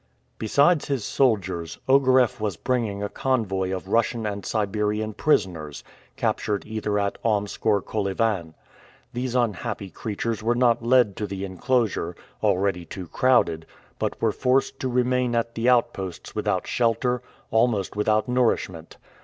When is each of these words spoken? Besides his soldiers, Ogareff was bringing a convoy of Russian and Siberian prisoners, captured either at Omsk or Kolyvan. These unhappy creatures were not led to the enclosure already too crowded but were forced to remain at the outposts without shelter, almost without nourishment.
Besides 0.39 0.87
his 0.87 1.05
soldiers, 1.05 1.77
Ogareff 1.87 2.39
was 2.41 2.57
bringing 2.57 3.03
a 3.03 3.07
convoy 3.07 3.69
of 3.71 3.87
Russian 3.87 4.25
and 4.25 4.43
Siberian 4.43 5.13
prisoners, 5.13 5.83
captured 6.15 6.65
either 6.65 6.97
at 6.97 7.19
Omsk 7.23 7.63
or 7.67 7.83
Kolyvan. 7.83 8.55
These 9.13 9.35
unhappy 9.35 9.91
creatures 9.91 10.41
were 10.41 10.55
not 10.55 10.83
led 10.83 11.15
to 11.17 11.27
the 11.27 11.45
enclosure 11.45 12.15
already 12.41 12.83
too 12.83 13.05
crowded 13.09 13.67
but 13.99 14.19
were 14.19 14.31
forced 14.31 14.79
to 14.79 14.89
remain 14.89 15.35
at 15.35 15.53
the 15.53 15.69
outposts 15.69 16.33
without 16.33 16.65
shelter, 16.65 17.21
almost 17.51 17.95
without 17.95 18.27
nourishment. 18.27 18.97